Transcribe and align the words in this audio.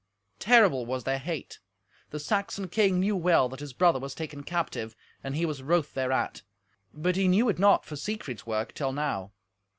Terrible 0.39 0.87
was 0.87 1.03
their 1.03 1.19
hate. 1.19 1.59
The 2.09 2.19
Saxon 2.19 2.69
king 2.69 2.99
knew 2.99 3.15
well 3.15 3.47
that 3.49 3.59
his 3.59 3.71
brother 3.71 3.99
was 3.99 4.15
taken 4.15 4.41
captive, 4.41 4.95
and 5.23 5.35
he 5.35 5.45
was 5.45 5.61
wroth 5.61 5.93
thereat; 5.93 6.41
but 6.91 7.15
he 7.15 7.27
knew 7.27 7.49
it 7.49 7.59
not 7.59 7.85
for 7.85 7.95
Siegfried's 7.95 8.47
work 8.47 8.73
till 8.73 8.93
now. 8.93 9.31